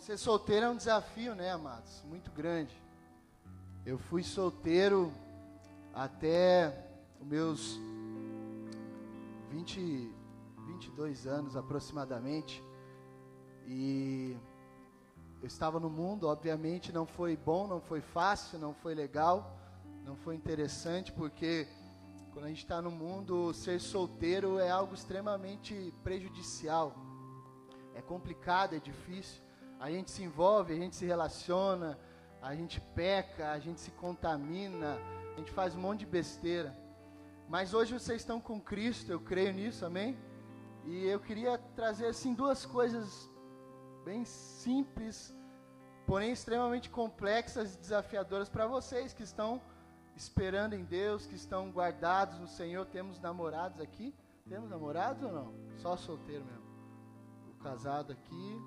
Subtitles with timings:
[0.00, 2.02] Ser solteiro é um desafio, né, amados?
[2.04, 2.76] Muito grande.
[3.84, 5.12] Eu fui solteiro
[5.94, 6.86] até
[7.18, 7.80] os meus
[9.50, 10.12] 20,
[10.66, 12.62] 22 anos aproximadamente.
[13.66, 14.36] E
[15.40, 19.56] eu estava no mundo, obviamente não foi bom, não foi fácil, não foi legal,
[20.04, 21.66] não foi interessante, porque
[22.32, 26.94] quando a gente está no mundo, ser solteiro é algo extremamente prejudicial.
[27.94, 29.45] É complicado, é difícil.
[29.86, 31.96] A gente se envolve, a gente se relaciona,
[32.42, 34.98] a gente peca, a gente se contamina,
[35.32, 36.76] a gente faz um monte de besteira.
[37.48, 40.18] Mas hoje vocês estão com Cristo, eu creio nisso, amém?
[40.84, 43.30] E eu queria trazer assim duas coisas
[44.04, 45.32] bem simples,
[46.04, 49.62] porém extremamente complexas e desafiadoras para vocês que estão
[50.16, 52.86] esperando em Deus, que estão guardados no Senhor.
[52.86, 54.12] Temos namorados aqui?
[54.48, 55.54] Temos namorados ou não?
[55.76, 56.66] Só solteiro mesmo.
[57.52, 58.60] O casado aqui,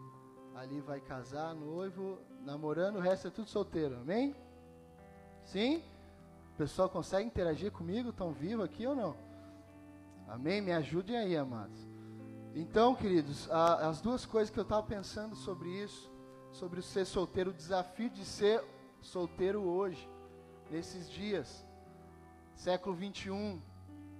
[0.59, 4.35] ali vai casar, noivo, namorando, o resto é tudo solteiro, amém?
[5.45, 5.81] Sim?
[6.53, 8.09] O pessoal consegue interagir comigo?
[8.09, 9.15] Estão vivos aqui ou não?
[10.27, 10.61] Amém?
[10.61, 11.87] Me ajudem aí, amados.
[12.53, 16.11] Então, queridos, a, as duas coisas que eu estava pensando sobre isso,
[16.51, 18.61] sobre ser solteiro, o desafio de ser
[19.01, 20.09] solteiro hoje,
[20.69, 21.65] nesses dias,
[22.53, 23.61] século 21,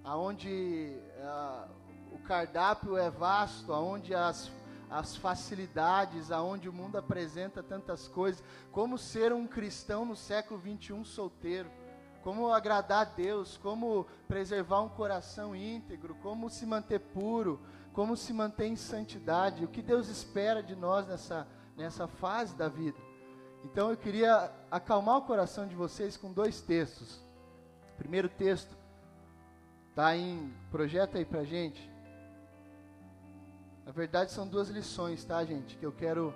[0.02, 1.70] aonde uh,
[2.14, 4.50] o cardápio é vasto, aonde as
[4.90, 11.04] as facilidades, aonde o mundo apresenta tantas coisas, como ser um cristão no século 21
[11.04, 11.70] solteiro,
[12.22, 17.60] como agradar a Deus, como preservar um coração íntegro, como se manter puro,
[17.92, 21.46] como se manter em santidade, o que Deus espera de nós nessa,
[21.76, 22.98] nessa fase da vida.
[23.64, 27.20] Então eu queria acalmar o coração de vocês com dois textos.
[27.96, 28.76] primeiro texto
[29.90, 31.89] está em, projeta aí para gente,
[33.90, 35.76] na verdade, são duas lições, tá, gente?
[35.76, 36.32] Que eu quero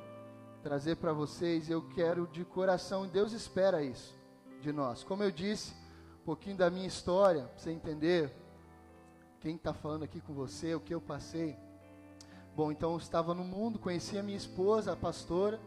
[0.61, 1.71] trazer para vocês.
[1.71, 4.13] Eu quero de coração, Deus espera isso
[4.61, 5.05] de nós.
[5.05, 5.73] Como eu disse,
[6.21, 8.35] um pouquinho da minha história, para você entender
[9.39, 11.57] quem está falando aqui com você, o que eu passei.
[12.57, 15.61] Bom, então eu estava no mundo, conheci a minha esposa, a pastora,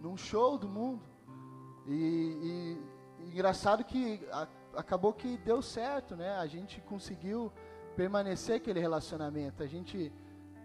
[0.00, 1.02] num show do mundo.
[1.88, 2.78] E,
[3.20, 4.46] e engraçado que a,
[4.76, 6.36] acabou que deu certo, né?
[6.36, 7.52] A gente conseguiu
[7.96, 9.64] permanecer aquele relacionamento.
[9.64, 10.12] A gente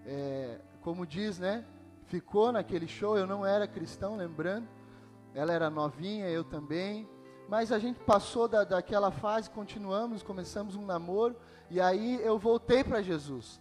[0.06, 1.66] é, como diz, né?
[2.06, 3.18] Ficou naquele show.
[3.18, 4.68] Eu não era cristão, lembrando.
[5.34, 7.08] Ela era novinha, eu também.
[7.48, 11.36] Mas a gente passou da, daquela fase, continuamos, começamos um namoro.
[11.70, 13.60] E aí eu voltei para Jesus.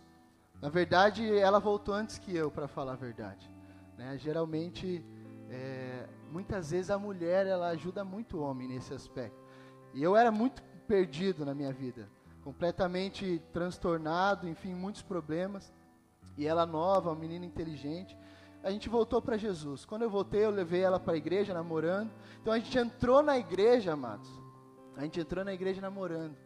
[0.61, 3.51] Na verdade, ela voltou antes que eu, para falar a verdade.
[3.97, 4.17] Né?
[4.19, 5.05] Geralmente,
[5.51, 9.39] é, muitas vezes a mulher ela ajuda muito o homem nesse aspecto.
[9.95, 12.09] E eu era muito perdido na minha vida,
[12.43, 15.73] completamente transtornado, enfim, muitos problemas
[16.39, 18.17] e ela nova, uma menina inteligente.
[18.63, 19.85] A gente voltou para Jesus.
[19.85, 22.11] Quando eu voltei, eu levei ela para a igreja namorando.
[22.41, 24.31] Então a gente entrou na igreja, amados.
[24.97, 26.37] A gente entrou na igreja namorando.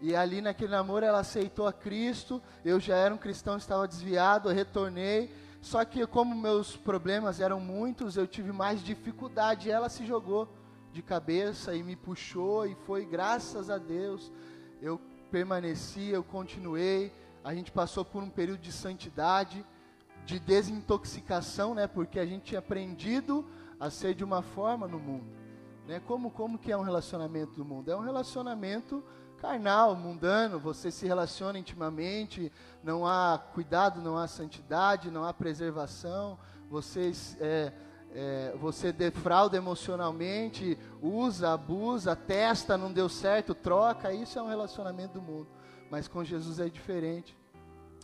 [0.00, 2.42] E ali naquele namoro ela aceitou a Cristo.
[2.64, 5.30] Eu já era um cristão, estava desviado, eu retornei.
[5.60, 9.70] Só que como meus problemas eram muitos, eu tive mais dificuldade.
[9.70, 10.48] Ela se jogou
[10.90, 14.32] de cabeça e me puxou e foi graças a Deus.
[14.80, 14.98] Eu
[15.30, 17.12] permaneci, eu continuei
[17.46, 19.64] a gente passou por um período de santidade,
[20.24, 21.86] de desintoxicação, né?
[21.86, 23.46] Porque a gente tinha aprendido
[23.78, 25.30] a ser de uma forma no mundo,
[25.86, 26.00] né?
[26.08, 27.88] Como como que é um relacionamento do mundo?
[27.88, 29.00] É um relacionamento
[29.38, 30.58] carnal, mundano.
[30.58, 32.50] Você se relaciona intimamente,
[32.82, 36.36] não há cuidado, não há santidade, não há preservação.
[36.68, 37.72] Você é,
[38.12, 44.12] é, você defrauda emocionalmente, usa, abusa, testa, não deu certo, troca.
[44.12, 45.56] Isso é um relacionamento do mundo
[45.90, 47.36] mas com Jesus é diferente.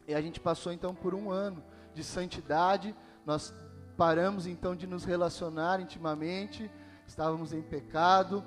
[0.07, 1.63] E a gente passou então por um ano
[1.95, 2.95] de santidade,
[3.25, 3.55] nós
[3.97, 6.71] paramos então de nos relacionar intimamente,
[7.07, 8.45] estávamos em pecado,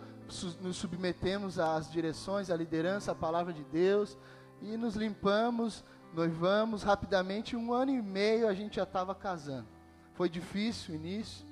[0.62, 4.18] nos submetemos às direções, à liderança, à palavra de Deus
[4.62, 7.56] e nos limpamos, noivamos rapidamente.
[7.56, 9.67] Um ano e meio a gente já estava casando.
[10.13, 11.46] Foi difícil o início,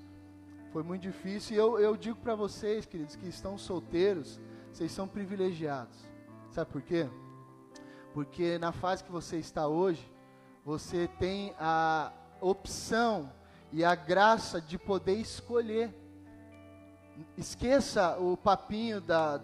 [0.71, 1.55] foi muito difícil.
[1.55, 4.39] E eu, eu digo para vocês, queridos, que estão solteiros,
[4.71, 5.99] vocês são privilegiados.
[6.49, 7.07] Sabe por quê?
[8.13, 10.11] Porque na fase que você está hoje,
[10.63, 13.31] você tem a opção
[13.71, 15.93] e a graça de poder escolher.
[17.37, 19.41] Esqueça o papinho da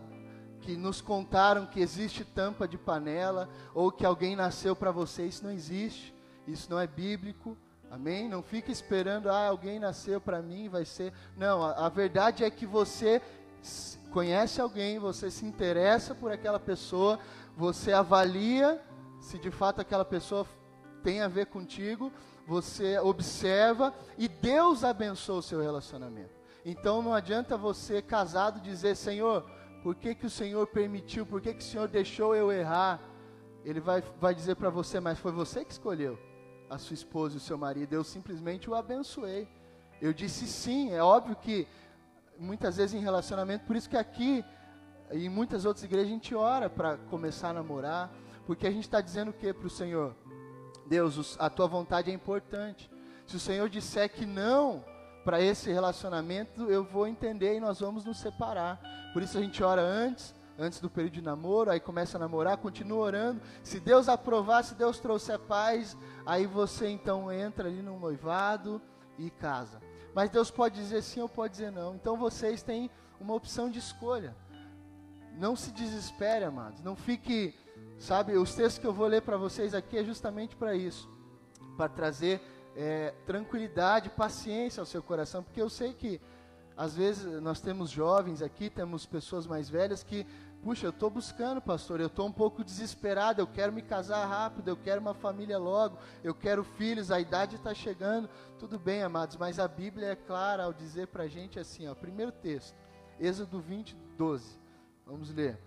[0.62, 5.44] que nos contaram que existe tampa de panela ou que alguém nasceu para você, isso
[5.44, 6.14] não existe.
[6.46, 7.58] Isso não é bíblico.
[7.90, 8.30] Amém?
[8.30, 11.12] Não fique esperando, ah, alguém nasceu para mim, vai ser.
[11.36, 13.22] Não, a, a verdade é que você
[14.12, 17.20] conhece alguém, você se interessa por aquela pessoa,
[17.60, 18.82] você avalia
[19.20, 20.48] se de fato aquela pessoa
[21.04, 22.10] tem a ver contigo,
[22.48, 26.32] você observa e Deus abençoa o seu relacionamento.
[26.64, 29.44] Então não adianta você casado dizer, Senhor,
[29.84, 33.02] por que, que o Senhor permitiu, por que, que o Senhor deixou eu errar?
[33.66, 36.18] Ele vai, vai dizer para você, mas foi você que escolheu
[36.70, 39.50] a sua esposa e o seu marido, eu simplesmente o abençoei.
[40.02, 41.68] Eu disse sim, é óbvio que
[42.38, 44.46] muitas vezes em relacionamento, por isso que aqui
[45.12, 48.12] e em muitas outras igrejas a gente ora para começar a namorar,
[48.46, 50.16] porque a gente está dizendo o que para o Senhor?
[50.86, 52.90] Deus, a tua vontade é importante.
[53.26, 54.84] Se o Senhor disser que não
[55.24, 58.80] para esse relacionamento, eu vou entender e nós vamos nos separar.
[59.14, 62.58] Por isso a gente ora antes, antes do período de namoro, aí começa a namorar,
[62.58, 63.42] continua orando.
[63.64, 65.96] Se Deus aprovar, se Deus trouxer paz,
[66.26, 68.82] aí você então entra ali no noivado
[69.18, 69.80] e casa.
[70.14, 71.96] Mas Deus pode dizer sim ou pode dizer não.
[71.96, 72.90] Então vocês têm
[73.20, 74.36] uma opção de escolha.
[75.38, 76.82] Não se desespere, amados.
[76.82, 77.56] Não fique
[78.00, 81.10] Sabe, os textos que eu vou ler para vocês aqui é justamente para isso,
[81.76, 82.42] para trazer
[82.74, 86.22] é, tranquilidade, paciência ao seu coração, porque eu sei que
[86.78, 90.26] às vezes nós temos jovens aqui, temos pessoas mais velhas que,
[90.64, 94.70] puxa, eu estou buscando, pastor, eu estou um pouco desesperado, eu quero me casar rápido,
[94.70, 99.36] eu quero uma família logo, eu quero filhos, a idade está chegando, tudo bem, amados,
[99.36, 102.78] mas a Bíblia é clara ao dizer para a gente assim, ó, primeiro texto,
[103.20, 104.58] Êxodo 20, 12,
[105.10, 105.58] vamos ler.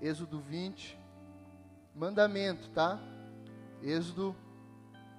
[0.00, 0.96] Êxodo 20,
[1.94, 3.00] mandamento, tá?
[3.82, 4.34] Êxodo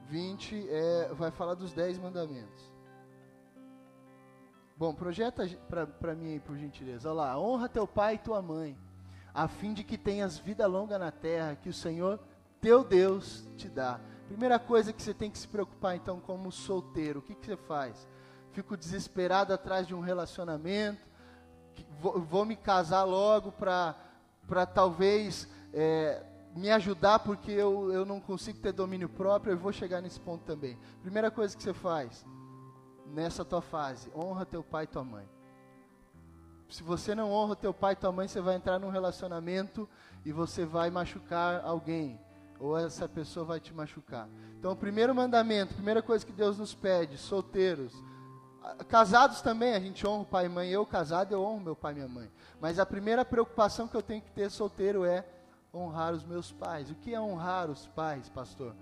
[0.07, 2.71] 20 é, vai falar dos 10 mandamentos.
[4.77, 5.45] Bom, projeta
[5.99, 7.09] para mim aí, por gentileza.
[7.09, 8.77] Olha lá, honra teu pai e tua mãe,
[9.33, 12.19] a fim de que tenhas vida longa na terra, que o Senhor,
[12.61, 13.99] teu Deus, te dá.
[14.27, 17.57] Primeira coisa que você tem que se preocupar, então, como solteiro, o que, que você
[17.57, 18.07] faz?
[18.51, 21.12] Fico desesperado atrás de um relacionamento,
[21.99, 26.23] vou, vou me casar logo para talvez é,
[26.55, 30.43] me ajudar porque eu, eu não consigo ter domínio próprio, eu vou chegar nesse ponto
[30.43, 30.77] também.
[31.01, 32.25] Primeira coisa que você faz
[33.07, 35.27] nessa tua fase, honra teu pai e tua mãe.
[36.69, 39.87] Se você não honra teu pai e tua mãe, você vai entrar num relacionamento
[40.25, 42.19] e você vai machucar alguém,
[42.59, 44.27] ou essa pessoa vai te machucar.
[44.57, 47.93] Então, o primeiro mandamento, primeira coisa que Deus nos pede, solteiros,
[48.87, 50.69] Casados também, a gente honra o pai e mãe.
[50.69, 52.31] Eu, casado, eu honro meu pai e minha mãe.
[52.61, 55.25] Mas a primeira preocupação que eu tenho que ter solteiro é
[55.73, 56.89] honrar os meus pais.
[56.89, 58.73] O que é honrar os pais, pastor?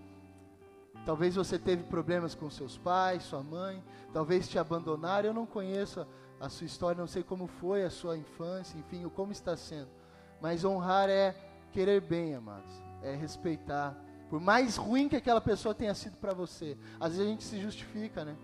[1.06, 3.84] Talvez você teve problemas com seus pais, sua mãe,
[4.14, 5.30] talvez te abandonaram.
[5.30, 9.08] Eu não conheço a, a sua história, não sei como foi a sua infância, enfim,
[9.10, 9.90] como está sendo.
[10.40, 11.36] Mas honrar é
[11.72, 13.98] querer bem, amados, é respeitar.
[14.30, 17.60] Por mais ruim que aquela pessoa tenha sido para você, às vezes a gente se
[17.60, 18.36] justifica, né?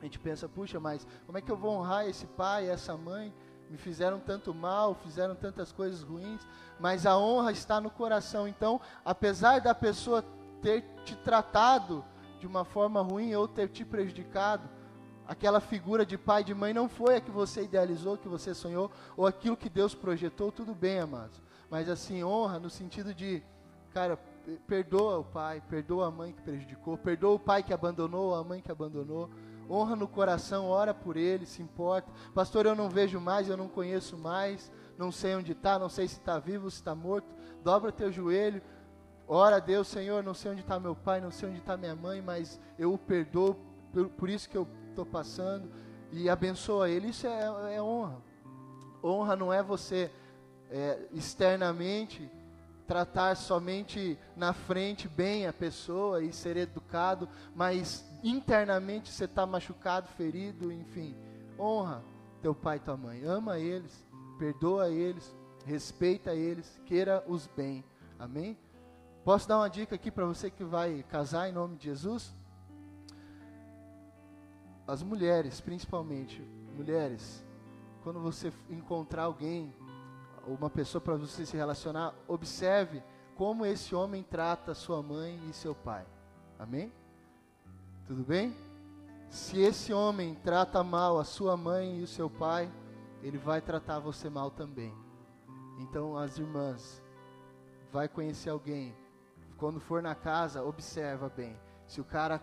[0.00, 3.32] A gente pensa, puxa, mas como é que eu vou honrar esse pai, essa mãe?
[3.70, 6.46] Me fizeram tanto mal, fizeram tantas coisas ruins,
[6.78, 8.46] mas a honra está no coração.
[8.46, 10.24] Então, apesar da pessoa
[10.62, 12.04] ter te tratado
[12.38, 14.68] de uma forma ruim ou ter te prejudicado,
[15.26, 18.54] aquela figura de pai e de mãe não foi a que você idealizou, que você
[18.54, 21.42] sonhou, ou aquilo que Deus projetou, tudo bem, amados.
[21.68, 23.42] Mas assim, honra no sentido de,
[23.92, 24.16] cara,
[24.66, 28.60] perdoa o pai, perdoa a mãe que prejudicou, perdoa o pai que abandonou, a mãe
[28.60, 29.28] que abandonou
[29.68, 32.10] honra no coração, ora por ele, se importa.
[32.34, 36.08] Pastor, eu não vejo mais, eu não conheço mais, não sei onde está, não sei
[36.08, 37.34] se está vivo, se está morto.
[37.62, 38.62] Dobra teu joelho,
[39.26, 41.96] ora a Deus, Senhor, não sei onde está meu pai, não sei onde está minha
[41.96, 43.56] mãe, mas eu o perdoo
[43.92, 45.70] por, por isso que eu estou passando
[46.12, 47.08] e abençoa ele.
[47.08, 48.22] Isso é, é honra.
[49.02, 50.10] Honra não é você
[50.70, 52.30] é, externamente
[52.86, 60.08] tratar somente na frente bem a pessoa e ser educado, mas internamente você está machucado,
[60.08, 61.16] ferido, enfim.
[61.58, 62.02] Honra
[62.40, 64.04] teu pai e tua mãe, ama eles,
[64.38, 67.84] perdoa eles, respeita eles, queira os bem.
[68.18, 68.56] Amém?
[69.24, 72.34] Posso dar uma dica aqui para você que vai casar em nome de Jesus?
[74.86, 76.40] As mulheres, principalmente,
[76.76, 77.44] mulheres,
[78.04, 79.74] quando você encontrar alguém,
[80.46, 83.02] uma pessoa para você se relacionar, observe
[83.34, 86.06] como esse homem trata sua mãe e seu pai.
[86.58, 86.92] Amém?
[88.06, 88.56] Tudo bem?
[89.28, 92.70] Se esse homem trata mal a sua mãe e o seu pai,
[93.22, 94.94] ele vai tratar você mal também.
[95.78, 97.02] Então, as irmãs,
[97.92, 98.94] vai conhecer alguém,
[99.56, 101.58] quando for na casa, observa bem.
[101.86, 102.40] Se o cara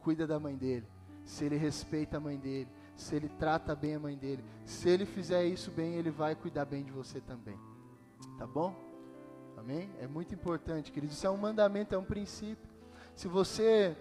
[0.00, 0.86] cuida da mãe dele,
[1.24, 5.06] se ele respeita a mãe dele, se ele trata bem a mãe dele, se ele
[5.06, 7.58] fizer isso bem, ele vai cuidar bem de você também.
[8.38, 8.74] Tá bom?
[9.56, 9.90] Amém?
[9.98, 11.16] É muito importante, queridos.
[11.16, 12.68] Isso é um mandamento, é um princípio.
[13.14, 13.96] Se você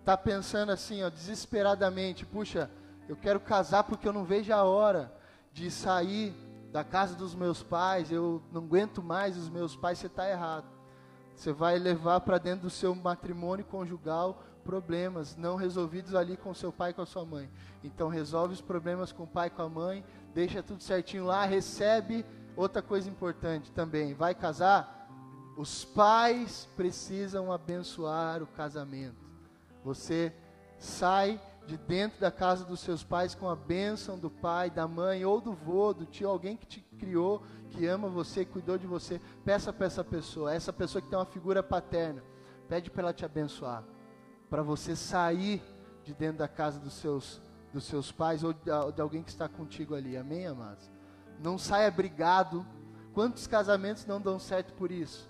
[0.00, 2.70] está pensando assim, ó, desesperadamente, puxa,
[3.08, 5.12] eu quero casar porque eu não vejo a hora
[5.52, 6.34] de sair
[6.72, 10.66] da casa dos meus pais, eu não aguento mais os meus pais, você está errado.
[11.36, 16.72] Você vai levar para dentro do seu matrimônio conjugal problemas não resolvidos ali com seu
[16.72, 17.48] pai e com a sua mãe.
[17.82, 20.04] Então resolve os problemas com o pai e com a mãe,
[20.34, 22.24] deixa tudo certinho lá, recebe
[22.56, 24.14] outra coisa importante também.
[24.14, 25.08] Vai casar?
[25.56, 29.22] Os pais precisam abençoar o casamento.
[29.84, 30.32] Você
[30.78, 35.24] sai de dentro da casa dos seus pais com a bênção do pai, da mãe
[35.24, 39.20] ou do vô, do tio, alguém que te criou, que ama você, cuidou de você.
[39.44, 42.22] Peça para essa pessoa, essa pessoa que tem uma figura paterna,
[42.68, 43.84] pede para ela te abençoar,
[44.54, 45.60] para você sair
[46.04, 47.42] de dentro da casa dos seus,
[47.72, 50.16] dos seus pais ou de, alguém que está contigo ali.
[50.16, 50.88] Amém, amados?
[51.42, 52.64] Não saia brigado.
[53.12, 55.28] Quantos casamentos não dão certo por isso?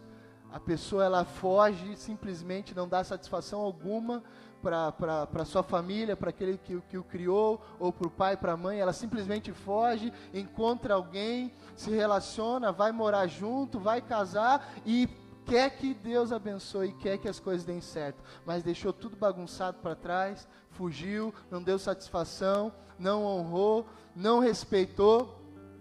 [0.52, 4.22] A pessoa ela foge, simplesmente não dá satisfação alguma
[4.60, 8.56] para sua família, para aquele que, que o criou, ou para o pai, para a
[8.58, 15.06] mãe, ela simplesmente foge, encontra alguém, se relaciona, vai morar junto, vai casar e
[15.46, 19.94] quer que Deus abençoe, quer que as coisas deem certo, mas deixou tudo bagunçado para
[19.94, 25.40] trás, fugiu, não deu satisfação, não honrou, não respeitou.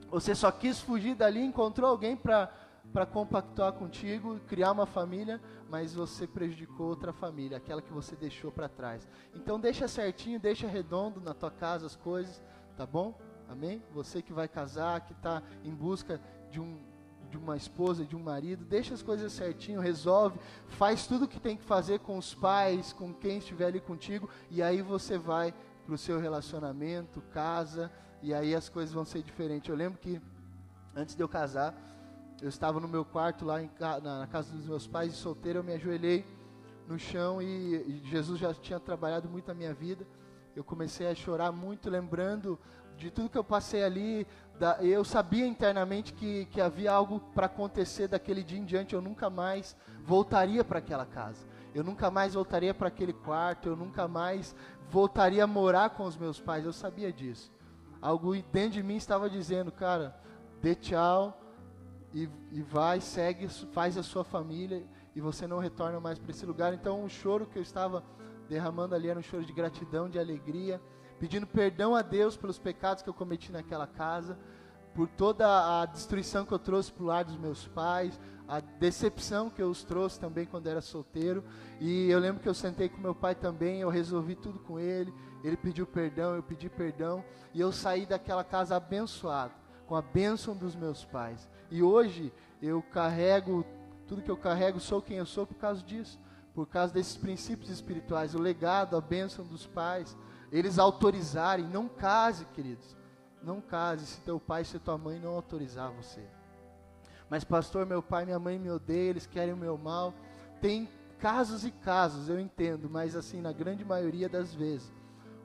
[0.10, 6.27] Você só quis fugir dali, encontrou alguém para compactuar contigo, criar uma família, mas você
[6.27, 9.08] prejudicou outra família, aquela que você deixou para trás.
[9.34, 12.41] Então deixa certinho, deixa redondo na tua casa as coisas,
[12.77, 13.20] tá bom?
[13.50, 13.84] Amém?
[13.91, 16.79] Você que vai casar, que está em busca de um
[17.34, 21.40] de uma esposa, de um marido, deixa as coisas certinho, resolve, faz tudo o que
[21.40, 25.52] tem que fazer com os pais, com quem estiver ali contigo, e aí você vai
[25.84, 29.68] para o seu relacionamento, casa, e aí as coisas vão ser diferentes.
[29.68, 30.22] Eu lembro que
[30.96, 31.75] antes de eu casar,
[32.40, 33.70] eu estava no meu quarto lá em,
[34.04, 36.24] na, casa dos meus pais, solteiro, eu me ajoelhei
[36.88, 40.06] no chão e, e Jesus já tinha trabalhado muito a minha vida.
[40.56, 42.60] Eu comecei a chorar muito, lembrando
[42.98, 44.28] de tudo que eu passei ali.
[44.60, 48.94] Da, eu sabia internamente que, que havia algo para acontecer daquele dia em diante.
[48.94, 51.46] Eu nunca mais voltaria para aquela casa.
[51.74, 53.70] Eu nunca mais voltaria para aquele quarto.
[53.70, 54.56] Eu nunca mais
[54.90, 56.66] voltaria a morar com os meus pais.
[56.66, 57.52] Eu sabia disso.
[58.02, 60.16] Algo dentro de mim estava dizendo, cara,
[60.62, 61.40] dê tchau
[62.14, 64.86] e, e vai, segue, faz a sua família
[65.16, 66.74] e você não retorna mais para esse lugar.
[66.74, 68.04] Então, o choro que eu estava
[68.48, 70.82] derramando ali era um choro de gratidão, de alegria,
[71.24, 74.38] pedindo perdão a Deus pelos pecados que eu cometi naquela casa,
[74.94, 79.50] por toda a destruição que eu trouxe para o lar dos meus pais, a decepção
[79.50, 81.42] que eu os trouxe também quando era solteiro.
[81.80, 85.13] E eu lembro que eu sentei com meu pai também, eu resolvi tudo com ele.
[85.46, 89.53] Ele pediu perdão, eu pedi perdão, e eu saí daquela casa abençoado,
[89.88, 91.50] com a bênção dos meus pais.
[91.72, 93.65] E hoje eu carrego,
[94.10, 96.20] tudo que eu carrego, sou quem eu sou por causa disso,
[96.53, 100.18] por causa desses princípios espirituais, o legado, a bênção dos pais,
[100.53, 102.95] eles autorizarem, não case, queridos,
[103.41, 106.24] não case se teu pai, se tua mãe não autorizar você.
[107.27, 110.13] Mas pastor, meu pai minha mãe me odeiam, eles querem o meu mal.
[110.62, 114.93] Tem casos e casos, eu entendo, mas assim, na grande maioria das vezes,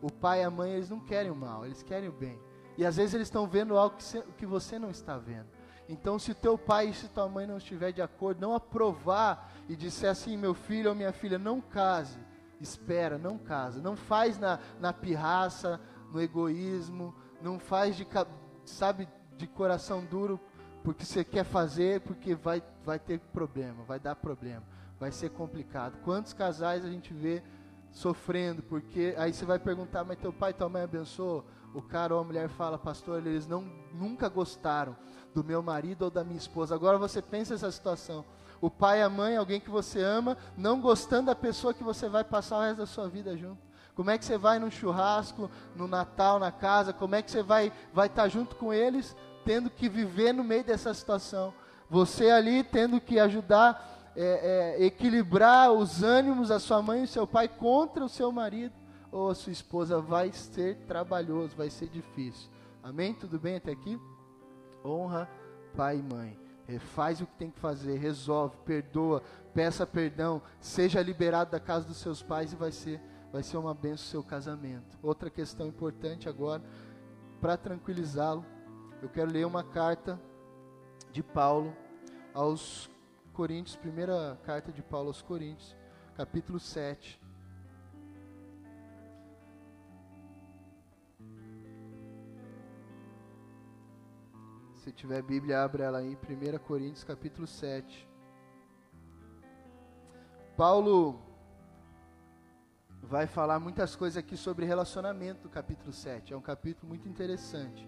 [0.02, 2.38] o pai e a mãe, eles não querem o mal, eles querem o bem.
[2.76, 3.96] E às vezes eles estão vendo algo
[4.36, 5.48] que você não está vendo.
[5.88, 9.74] Então, se teu pai e se tua mãe não estiver de acordo, não aprovar e
[9.74, 12.18] disser assim, meu filho ou minha filha, não case,
[12.60, 15.80] espera, não casa, não faz na, na pirraça,
[16.12, 18.06] no egoísmo, não faz de,
[18.64, 20.40] sabe, de coração duro
[20.82, 24.62] porque você quer fazer, porque vai, vai ter problema, vai dar problema,
[24.98, 25.98] vai ser complicado.
[26.02, 27.42] Quantos casais a gente vê
[27.92, 31.44] sofrendo, porque aí você vai perguntar, mas teu pai e tua mãe abençoou?
[31.74, 33.62] O cara ou a mulher fala, pastor, eles não,
[33.92, 34.96] nunca gostaram
[35.34, 36.74] do meu marido ou da minha esposa.
[36.74, 38.24] Agora você pensa essa situação.
[38.60, 42.24] O pai, a mãe, alguém que você ama, não gostando da pessoa que você vai
[42.24, 43.58] passar o resto da sua vida junto.
[43.94, 46.92] Como é que você vai num churrasco, no Natal, na casa?
[46.92, 50.44] Como é que você vai vai estar tá junto com eles, tendo que viver no
[50.44, 51.52] meio dessa situação?
[51.90, 57.26] Você ali tendo que ajudar, é, é, equilibrar os ânimos da sua mãe e seu
[57.26, 58.74] pai contra o seu marido
[59.10, 62.50] ou a sua esposa vai ser trabalhoso, vai ser difícil.
[62.82, 63.14] Amém?
[63.14, 63.98] Tudo bem até aqui?
[64.84, 65.28] honra
[65.76, 66.47] pai e mãe.
[66.78, 69.22] Faz o que tem que fazer, resolve, perdoa,
[69.54, 73.00] peça perdão, seja liberado da casa dos seus pais e vai ser,
[73.32, 74.98] vai ser uma benção o seu casamento.
[75.02, 76.62] Outra questão importante agora,
[77.40, 78.44] para tranquilizá-lo,
[79.00, 80.20] eu quero ler uma carta
[81.10, 81.74] de Paulo
[82.34, 82.90] aos
[83.32, 85.74] Coríntios, primeira carta de Paulo aos Coríntios,
[86.16, 87.18] capítulo 7.
[94.88, 98.08] Se tiver Bíblia, abre ela aí, 1 Coríntios capítulo 7.
[100.56, 101.20] Paulo
[103.02, 106.32] vai falar muitas coisas aqui sobre relacionamento no capítulo 7.
[106.32, 107.86] É um capítulo muito interessante.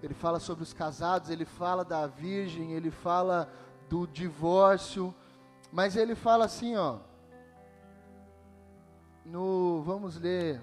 [0.00, 3.52] Ele fala sobre os casados, ele fala da virgem, ele fala
[3.88, 5.12] do divórcio,
[5.72, 7.00] mas ele fala assim, ó,
[9.24, 10.60] no vamos ler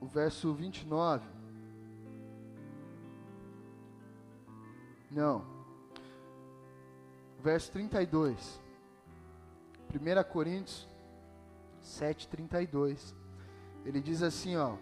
[0.00, 1.35] o verso 29.
[5.16, 5.42] Não.
[7.42, 8.60] Verso 32.
[9.90, 10.86] 1 Coríntios
[11.82, 13.14] 7:32.
[13.86, 14.74] Ele diz assim, ó: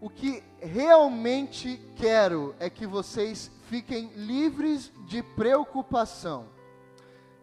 [0.00, 6.46] O que realmente quero é que vocês fiquem livres de preocupação.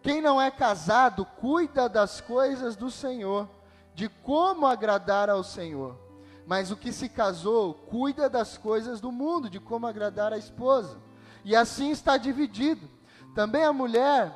[0.02, 3.50] Quem não é casado cuida das coisas do Senhor,
[3.94, 6.00] de como agradar ao Senhor.
[6.48, 10.98] Mas o que se casou cuida das coisas do mundo, de como agradar a esposa.
[11.44, 12.90] E assim está dividido.
[13.36, 14.34] Também a mulher,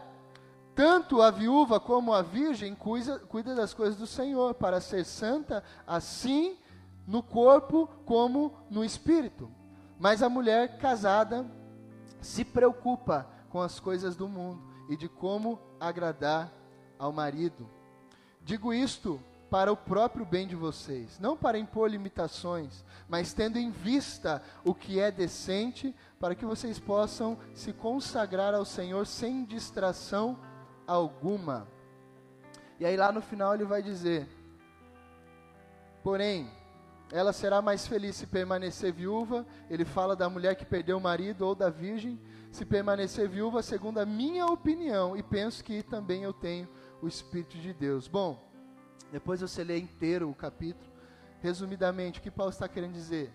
[0.76, 5.64] tanto a viúva como a virgem, cuida, cuida das coisas do Senhor, para ser santa,
[5.86, 6.58] assim
[7.06, 9.50] no corpo como no espírito.
[10.00, 11.46] Mas a mulher casada
[12.22, 16.52] se preocupa com as coisas do mundo e de como agradar
[17.00, 17.70] ao marido.
[18.44, 23.72] Digo isto para o próprio bem de vocês, não para impor limitações, mas tendo em
[23.72, 30.38] vista o que é decente, para que vocês possam se consagrar ao Senhor sem distração
[30.86, 31.68] alguma.
[32.80, 34.28] E aí lá no final ele vai dizer:
[36.04, 36.50] Porém,
[37.12, 39.46] ela será mais feliz se permanecer viúva.
[39.70, 42.20] Ele fala da mulher que perdeu o marido ou da virgem,
[42.52, 46.68] se permanecer viúva, segundo a minha opinião, e penso que também eu tenho
[47.02, 48.08] o Espírito de Deus.
[48.08, 48.47] Bom,
[49.12, 50.92] depois você lê inteiro o capítulo.
[51.40, 53.32] Resumidamente, o que Paulo está querendo dizer?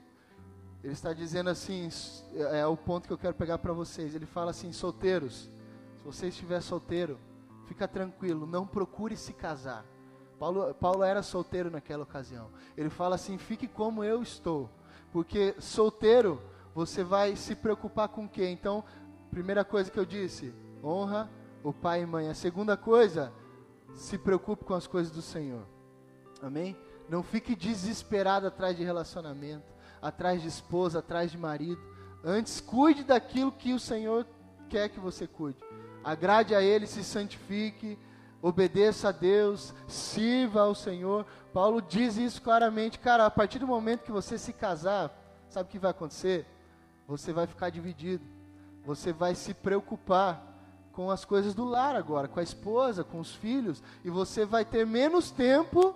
[0.83, 1.89] Ele está dizendo assim,
[2.35, 4.15] é, é o ponto que eu quero pegar para vocês.
[4.15, 5.51] Ele fala assim: solteiros,
[5.99, 7.19] se você estiver solteiro,
[7.67, 9.85] fica tranquilo, não procure se casar.
[10.39, 12.51] Paulo, Paulo era solteiro naquela ocasião.
[12.77, 14.69] Ele fala assim: fique como eu estou,
[15.13, 16.43] porque solteiro
[16.75, 18.49] você vai se preocupar com o quê?
[18.49, 18.83] Então,
[19.31, 20.53] primeira coisa que eu disse,
[20.83, 21.31] honra
[21.63, 22.29] o pai e mãe.
[22.29, 23.33] A segunda coisa,
[23.95, 25.67] se preocupe com as coisas do Senhor.
[26.41, 26.77] Amém?
[27.09, 31.81] Não fique desesperado atrás de relacionamento, atrás de esposa, atrás de marido.
[32.25, 34.27] Antes, cuide daquilo que o Senhor
[34.69, 35.59] quer que você cuide.
[36.03, 37.99] Agrade a Ele, se santifique,
[38.41, 41.25] obedeça a Deus, sirva ao Senhor.
[41.53, 45.17] Paulo diz isso claramente, cara, a partir do momento que você se casar,
[45.49, 46.47] sabe o que vai acontecer?
[47.07, 48.25] Você vai ficar dividido.
[48.85, 50.52] Você vai se preocupar
[50.93, 54.65] com as coisas do lar agora, com a esposa, com os filhos, e você vai
[54.65, 55.95] ter menos tempo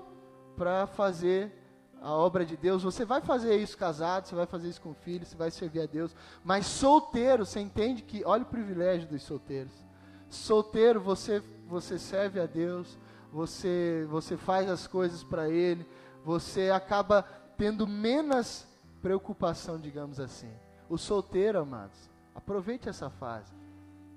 [0.57, 1.53] para fazer
[2.01, 2.83] a obra de Deus.
[2.83, 5.87] Você vai fazer isso casado, você vai fazer isso com filhos, você vai servir a
[5.87, 6.15] Deus.
[6.45, 9.73] Mas solteiro, você entende que, olha o privilégio dos solteiros.
[10.29, 12.97] Solteiro, você você serve a Deus,
[13.33, 15.87] você você faz as coisas para ele,
[16.25, 17.23] você acaba
[17.57, 18.67] tendo menos
[19.03, 20.51] preocupação, digamos assim.
[20.89, 23.53] O solteiro, amados, aproveite essa fase.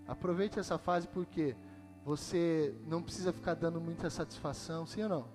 [0.09, 1.55] Aproveite essa fase porque
[2.03, 5.27] você não precisa ficar dando muita satisfação, sim ou não?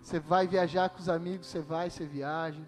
[0.00, 2.62] Você vai viajar com os amigos, você vai, você viaja,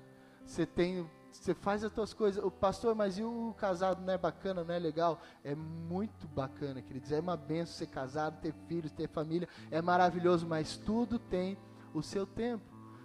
[0.45, 2.45] você tem, você faz as suas coisas.
[2.45, 5.21] O pastor, mas e o casado não é bacana, não é legal?
[5.45, 7.13] É muito bacana, queridos.
[7.13, 11.57] É uma benção ser casado, ter filhos, ter família, é maravilhoso, mas tudo tem
[11.95, 12.65] o seu tempo.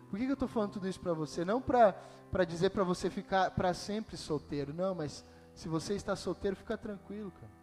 [0.10, 1.46] Por que, que eu estou falando tudo isso para você?
[1.46, 6.56] Não para dizer para você ficar para sempre solteiro, não, mas se você está solteiro,
[6.56, 7.63] fica tranquilo, cara.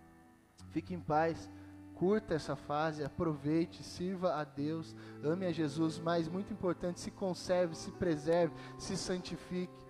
[0.71, 1.51] Fique em paz,
[1.95, 7.75] curta essa fase, aproveite, sirva a Deus, ame a Jesus, mas muito importante, se conserve,
[7.75, 9.85] se preserve, se santifique.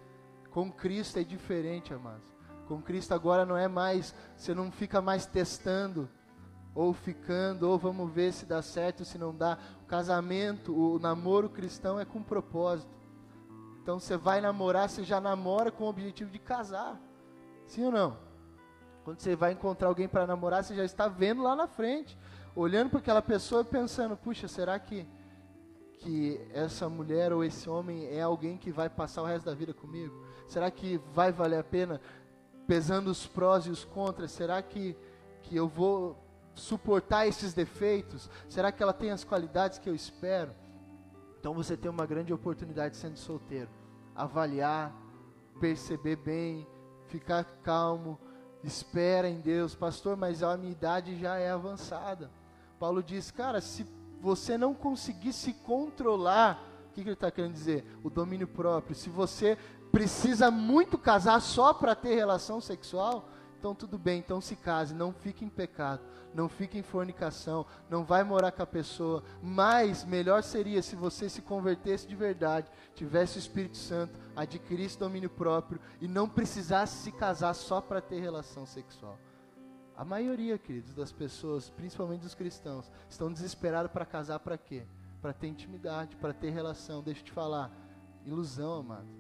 [0.51, 2.35] Com Cristo é diferente, amados.
[2.66, 6.09] Com Cristo agora não é mais, você não fica mais testando,
[6.75, 9.59] ou ficando, ou vamos ver se dá certo, se não dá.
[9.83, 12.97] O casamento, o namoro cristão é com propósito.
[13.83, 17.01] Então você vai namorar, você já namora com o objetivo de casar.
[17.66, 18.30] Sim ou não?
[19.05, 22.17] Quando você vai encontrar alguém para namorar, você já está vendo lá na frente,
[22.55, 25.07] olhando para aquela pessoa e pensando: puxa, será que,
[25.99, 29.73] que essa mulher ou esse homem é alguém que vai passar o resto da vida
[29.73, 30.25] comigo?
[30.47, 32.01] Será que vai valer a pena?
[32.67, 34.97] Pesando os prós e os contras, será que,
[35.43, 36.17] que eu vou
[36.55, 38.31] suportar esses defeitos?
[38.49, 40.53] Será que ela tem as qualidades que eu espero?
[41.39, 43.71] Então você tem uma grande oportunidade sendo solteiro.
[44.15, 44.95] Avaliar,
[45.59, 46.67] perceber bem,
[47.07, 48.19] ficar calmo,
[48.62, 52.31] espera em Deus, pastor, mas a minha idade já é avançada.
[52.79, 53.87] Paulo diz, cara, se
[54.20, 57.85] você não conseguir se controlar, o que, que ele está querendo dizer?
[58.03, 58.94] O domínio próprio.
[58.94, 59.57] Se você
[59.90, 63.29] precisa muito casar só para ter relação sexual,
[63.61, 66.01] então tudo bem, então se case, não fique em pecado
[66.33, 69.25] não fique em fornicação, não vai morar com a pessoa.
[69.42, 75.29] Mas melhor seria se você se convertesse de verdade, tivesse o Espírito Santo, adquirisse domínio
[75.29, 79.18] próprio e não precisasse se casar só para ter relação sexual.
[79.96, 84.87] A maioria, queridos, das pessoas, principalmente dos cristãos, estão desesperados para casar para quê?
[85.20, 87.03] para ter intimidade, para ter relação.
[87.03, 87.70] Deixa eu te falar,
[88.25, 89.19] ilusão, amado.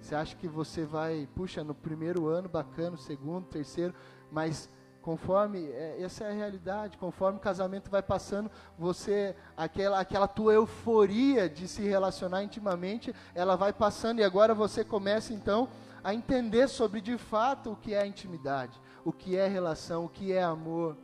[0.00, 3.94] Você acha que você vai, puxa, no primeiro ano bacana, segundo, terceiro,
[4.30, 4.68] mas
[5.02, 10.52] conforme é, essa é a realidade, conforme o casamento vai passando, você aquela aquela tua
[10.52, 15.68] euforia de se relacionar intimamente, ela vai passando e agora você começa então
[16.02, 20.32] a entender sobre de fato o que é intimidade, o que é relação, o que
[20.32, 20.96] é amor.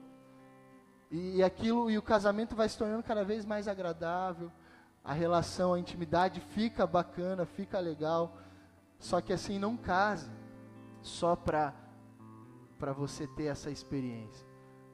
[1.11, 4.51] E, e aquilo e o casamento vai se tornando cada vez mais agradável.
[5.05, 8.37] A relação, a intimidade fica bacana, fica legal.
[8.99, 10.31] Só que assim não case
[11.03, 11.73] só para
[12.97, 14.47] você ter essa experiência.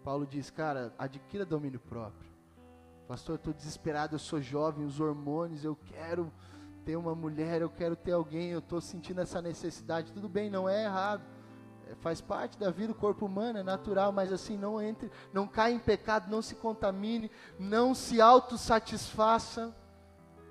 [0.05, 2.31] Paulo diz, cara, adquira domínio próprio.
[3.07, 6.33] Pastor, eu estou desesperado, eu sou jovem, os hormônios, eu quero
[6.85, 10.13] ter uma mulher, eu quero ter alguém, eu estou sentindo essa necessidade.
[10.13, 11.23] Tudo bem, não é errado.
[11.89, 15.47] É, faz parte da vida, o corpo humano é natural, mas assim, não entre, não
[15.47, 19.75] caia em pecado, não se contamine, não se autossatisfaça.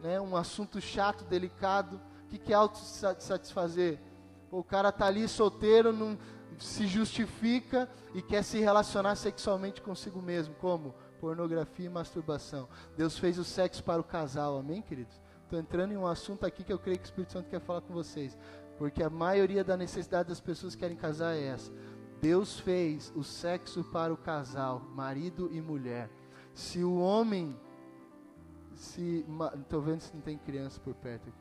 [0.02, 2.02] Né, um assunto chato, delicado.
[2.32, 4.00] Que, que é autossatisfazer?
[4.50, 6.18] O cara está ali solteiro, não,
[6.58, 10.56] se justifica e quer se relacionar sexualmente consigo mesmo.
[10.56, 10.96] Como?
[11.20, 12.70] Pornografia e masturbação.
[12.98, 15.22] Deus fez o sexo para o casal, amém, queridos?
[15.44, 17.82] Estou entrando em um assunto aqui que eu creio que o Espírito Santo quer falar
[17.82, 18.38] com vocês.
[18.78, 21.72] Porque a maioria da necessidade das pessoas que querem casar é essa.
[22.22, 26.10] Deus fez o sexo para o casal, marido e mulher.
[26.54, 27.60] Se o homem
[28.74, 31.41] estou vendo se não tem criança por perto aqui.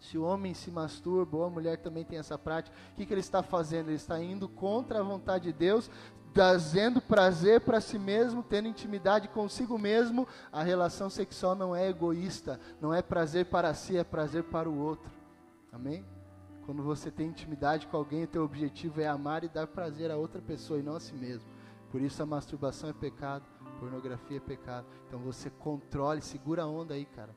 [0.00, 3.12] Se o homem se masturba, ou a mulher também tem essa prática, o que, que
[3.12, 3.88] ele está fazendo?
[3.88, 5.90] Ele está indo contra a vontade de Deus,
[6.32, 12.60] trazendo prazer para si mesmo, tendo intimidade consigo mesmo, a relação sexual não é egoísta,
[12.80, 15.10] não é prazer para si, é prazer para o outro.
[15.72, 16.04] Amém?
[16.64, 20.16] Quando você tem intimidade com alguém, o teu objetivo é amar e dar prazer a
[20.16, 21.48] outra pessoa e não a si mesmo.
[21.90, 23.44] Por isso a masturbação é pecado,
[23.80, 24.86] pornografia é pecado.
[25.06, 27.34] Então você controle, segura a onda aí, cara.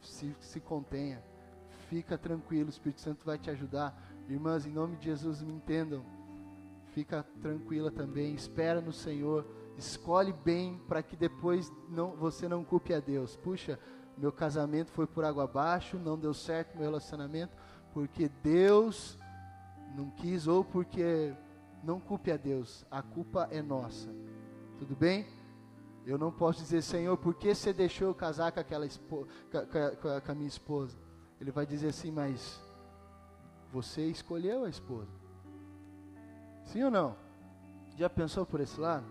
[0.00, 1.22] Se, se contenha.
[1.90, 4.00] Fica tranquilo, o Espírito Santo vai te ajudar.
[4.28, 6.02] Irmãs, em nome de Jesus, me entendam
[6.90, 12.92] fica tranquila também, espera no Senhor, escolhe bem para que depois não, você não culpe
[12.92, 13.36] a Deus.
[13.36, 13.78] Puxa,
[14.16, 17.56] meu casamento foi por água abaixo, não deu certo meu relacionamento,
[17.92, 19.18] porque Deus
[19.96, 21.32] não quis ou porque
[21.82, 24.10] não culpe a Deus, a culpa é nossa.
[24.78, 25.26] Tudo bem?
[26.06, 30.20] Eu não posso dizer, Senhor, por que você deixou eu casar com, aquela com, com,
[30.24, 30.98] com a minha esposa?
[31.40, 32.60] Ele vai dizer assim, mas
[33.72, 35.10] você escolheu a esposa.
[36.64, 37.16] Sim ou não?
[37.96, 39.06] Já pensou por esse lado?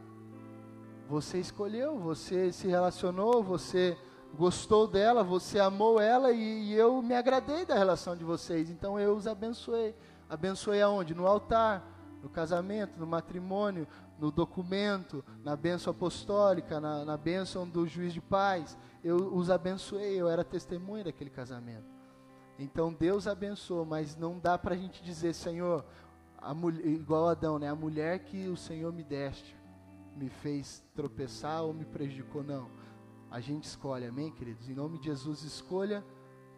[1.09, 3.97] Você escolheu, você se relacionou, você
[4.35, 8.69] gostou dela, você amou ela e, e, eu me agradei da relação de vocês.
[8.69, 9.95] Então eu os abençoei.
[10.29, 11.15] Abençoei aonde?
[11.15, 11.83] No altar,
[12.21, 13.87] no casamento, no matrimônio,
[14.19, 18.77] no documento, na bênção apostólica, na, na bênção do juiz de paz.
[19.03, 21.98] Eu os abençoei, eu era testemunha daquele casamento.
[22.59, 25.85] Então Deus abençoou, mas não dá para a gente dizer, Senhor,
[26.37, 27.69] a mulher, igual Adão, né?
[27.69, 29.57] A mulher que o Senhor me deste
[30.15, 32.69] me fez tropeçar ou me prejudicou, não.
[33.31, 34.69] A gente escolhe, amém, queridos?
[34.69, 36.03] Em nome de Jesus, escolha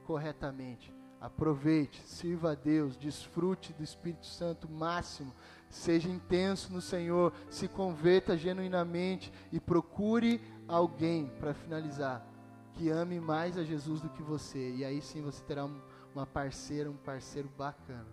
[0.06, 0.92] corretamente.
[1.20, 5.32] Aproveite, sirva a Deus, desfrute do Espírito Santo máximo,
[5.70, 12.26] seja intenso no Senhor, se converta genuinamente e procure alguém, para finalizar,
[12.74, 14.72] que ame mais a Jesus do que você.
[14.72, 15.70] E aí sim você terá
[16.14, 18.08] uma parceira, um parceiro bacana.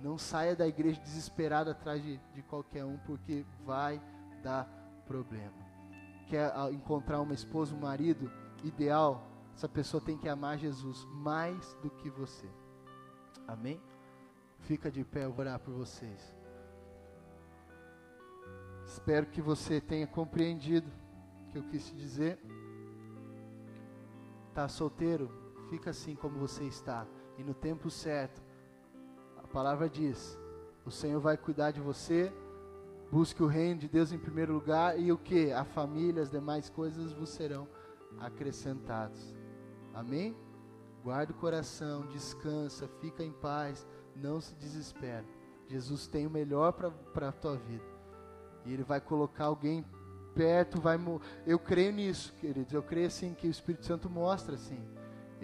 [0.00, 4.00] Não saia da igreja desesperado atrás de, de qualquer um, porque vai
[4.42, 4.66] dar
[5.06, 5.64] problema.
[6.28, 8.30] Quer ah, encontrar uma esposa, um marido
[8.62, 9.26] ideal?
[9.54, 12.48] Essa pessoa tem que amar Jesus mais do que você.
[13.46, 13.80] Amém?
[14.60, 16.36] Fica de pé, eu vou orar por vocês.
[18.86, 20.90] Espero que você tenha compreendido
[21.48, 22.38] o que eu quis dizer.
[24.48, 25.43] Está solteiro?
[25.68, 27.06] Fica assim como você está.
[27.38, 28.42] E no tempo certo,
[29.54, 30.36] palavra diz:
[30.84, 32.32] o Senhor vai cuidar de você.
[33.12, 35.52] Busque o reino de Deus em primeiro lugar e o que?
[35.52, 37.68] A família, as demais coisas vos serão
[38.18, 39.36] acrescentados.
[39.94, 40.36] Amém?
[41.04, 45.26] Guarda o coração, descansa, fica em paz, não se desespere.
[45.68, 47.84] Jesus tem o melhor para a tua vida.
[48.64, 49.84] E Ele vai colocar alguém
[50.34, 50.98] perto, vai
[51.46, 52.72] eu creio nisso, queridos.
[52.72, 54.82] Eu creio assim que o Espírito Santo mostra assim.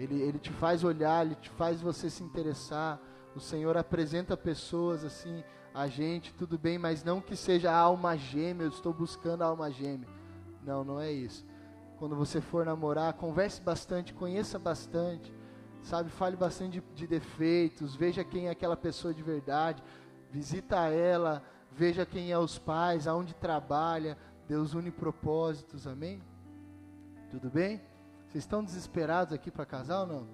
[0.01, 2.99] Ele, ele te faz olhar, ele te faz você se interessar
[3.35, 8.65] o Senhor apresenta pessoas assim a gente, tudo bem, mas não que seja alma gêmea,
[8.65, 10.07] eu estou buscando a alma gêmea.
[10.63, 11.45] Não, não é isso.
[11.97, 15.33] Quando você for namorar, converse bastante, conheça bastante,
[15.81, 16.09] sabe?
[16.09, 19.81] Fale bastante de, de defeitos, veja quem é aquela pessoa de verdade,
[20.29, 24.17] visita ela, veja quem é os pais, aonde trabalha.
[24.47, 26.21] Deus une propósitos, amém?
[27.29, 27.81] Tudo bem?
[28.31, 30.27] Vocês estão desesperados aqui para casar ou não?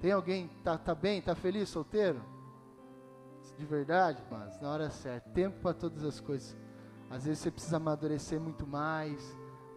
[0.00, 2.24] Tem alguém, tá, tá bem, tá feliz, solteiro?
[3.58, 6.56] De verdade, mas na hora certa, tempo para todas as coisas.
[7.10, 9.20] Às vezes você precisa amadurecer muito mais.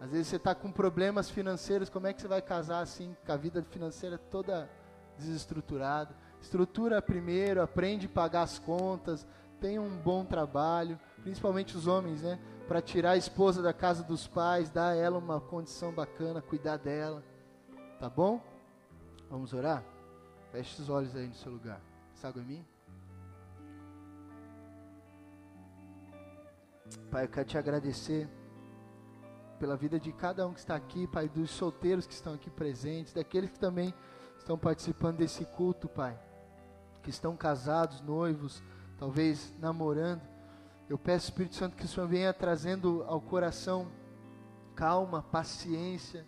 [0.00, 3.32] Às vezes você está com problemas financeiros, como é que você vai casar assim, com
[3.32, 4.70] a vida financeira toda
[5.18, 6.16] desestruturada?
[6.40, 9.26] Estrutura primeiro, aprende a pagar as contas,
[9.60, 12.40] tenha um bom trabalho, principalmente os homens, né?
[12.66, 16.78] Para tirar a esposa da casa dos pais, dar a ela uma condição bacana, cuidar
[16.78, 17.22] dela.
[18.00, 18.42] Tá bom?
[19.30, 19.84] Vamos orar?
[20.50, 21.80] Feche os olhos aí no seu lugar.
[22.14, 22.64] Sabe a mim?
[27.10, 28.28] Pai, eu quero te agradecer
[29.58, 33.12] pela vida de cada um que está aqui, Pai, dos solteiros que estão aqui presentes,
[33.12, 33.94] daqueles que também
[34.38, 36.18] estão participando desse culto, Pai,
[37.02, 38.62] que estão casados, noivos,
[38.98, 40.33] talvez namorando.
[40.86, 43.90] Eu peço, Espírito Santo, que o Senhor venha trazendo ao coração
[44.74, 46.26] calma, paciência,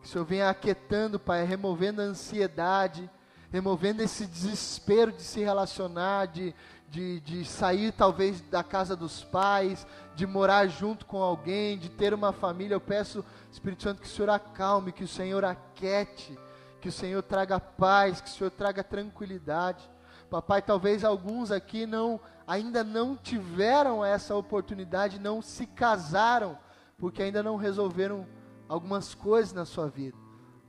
[0.00, 3.08] que o Senhor venha aquietando, Pai, removendo a ansiedade,
[3.52, 6.52] removendo esse desespero de se relacionar, de,
[6.90, 12.12] de, de sair talvez da casa dos pais, de morar junto com alguém, de ter
[12.12, 12.74] uma família.
[12.74, 16.36] Eu peço, Espírito Santo, que o Senhor acalme, que o Senhor aquete,
[16.80, 19.88] que o Senhor traga paz, que o Senhor traga tranquilidade.
[20.28, 26.58] Papai, talvez alguns aqui não ainda não tiveram essa oportunidade, não se casaram,
[26.98, 28.26] porque ainda não resolveram
[28.68, 30.16] algumas coisas na sua vida.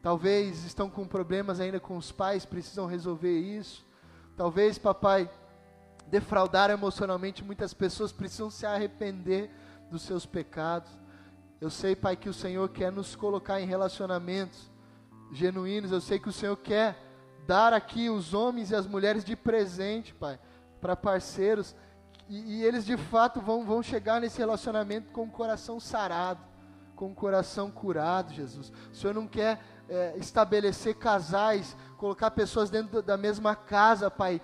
[0.01, 3.85] Talvez estão com problemas ainda com os pais, precisam resolver isso.
[4.37, 5.29] Talvez, papai,
[6.07, 9.49] defraudaram emocionalmente, muitas pessoas precisam se arrepender
[9.89, 10.91] dos seus pecados.
[11.59, 14.69] Eu sei, Pai, que o Senhor quer nos colocar em relacionamentos
[15.31, 15.91] genuínos.
[15.91, 16.97] Eu sei que o Senhor quer
[17.47, 20.39] dar aqui os homens e as mulheres de presente, Pai,
[20.79, 21.75] para parceiros.
[22.27, 26.41] E, e, eles de fato vão, vão chegar nesse relacionamento com o coração sarado,
[26.95, 28.71] com o coração curado, Jesus.
[28.91, 34.41] O Senhor não quer é, estabelecer casais, colocar pessoas dentro da mesma casa, Pai,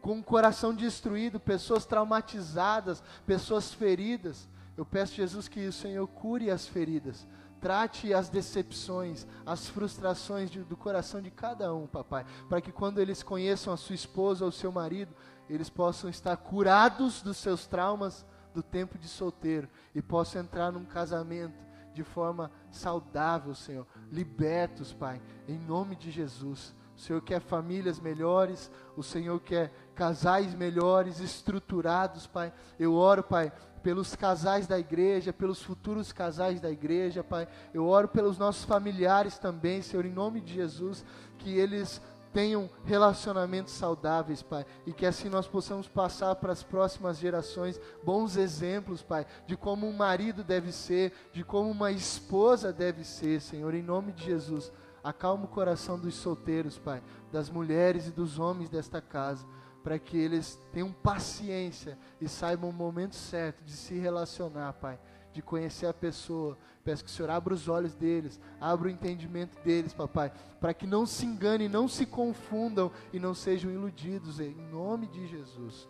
[0.00, 4.48] com o coração destruído, pessoas traumatizadas, pessoas feridas.
[4.76, 7.26] Eu peço, Jesus, que o Senhor cure as feridas,
[7.60, 12.98] trate as decepções, as frustrações de, do coração de cada um, papai, para que quando
[12.98, 15.14] eles conheçam a sua esposa ou o seu marido,
[15.52, 20.84] eles possam estar curados dos seus traumas do tempo de solteiro e possam entrar num
[20.84, 26.74] casamento de forma saudável, Senhor, libertos, Pai, em nome de Jesus.
[26.96, 32.52] O Senhor quer famílias melhores, o Senhor quer casais melhores, estruturados, Pai.
[32.78, 37.48] Eu oro, Pai, pelos casais da igreja, pelos futuros casais da igreja, Pai.
[37.72, 41.04] Eu oro pelos nossos familiares também, Senhor, em nome de Jesus,
[41.38, 42.00] que eles
[42.32, 48.36] tenham relacionamentos saudáveis, Pai, e que assim nós possamos passar para as próximas gerações bons
[48.36, 53.74] exemplos, Pai, de como um marido deve ser, de como uma esposa deve ser, Senhor,
[53.74, 54.72] em nome de Jesus.
[55.02, 59.46] Acalma o coração dos solteiros, Pai, das mulheres e dos homens desta casa,
[59.82, 64.98] para que eles tenham paciência e saibam o momento certo de se relacionar, Pai,
[65.32, 66.56] de conhecer a pessoa.
[66.82, 70.86] Peço que o Senhor abra os olhos deles, abra o entendimento deles, papai, para que
[70.86, 75.88] não se enganem, não se confundam e não sejam iludidos, em nome de Jesus.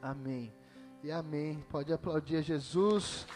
[0.00, 0.52] Amém.
[1.02, 1.64] E amém.
[1.68, 3.26] Pode aplaudir a Jesus.